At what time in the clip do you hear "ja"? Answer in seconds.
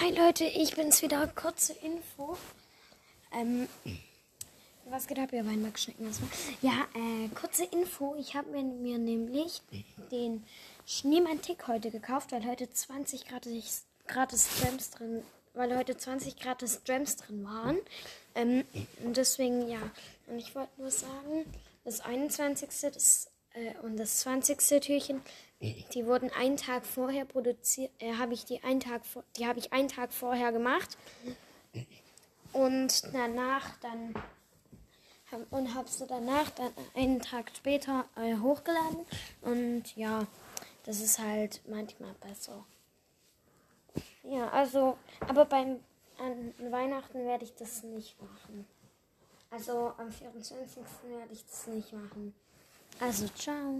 6.62-6.86, 19.68-19.80, 39.96-40.26, 44.22-44.48